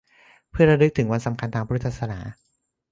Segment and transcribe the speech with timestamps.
[0.51, 2.19] เพื่อระลึกถึงวันสำคัญทางพระพุทธศาสนา